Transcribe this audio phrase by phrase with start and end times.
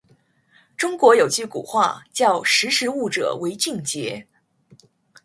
[0.75, 4.27] 中国有句古话，叫“识时务者为俊杰”。